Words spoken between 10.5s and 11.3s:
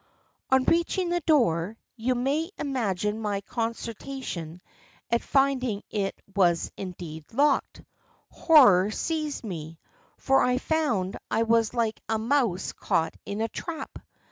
found